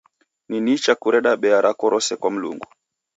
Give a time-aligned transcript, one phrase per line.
[0.49, 2.67] Ni nicha kureda bea rako rose kwa Mlungu.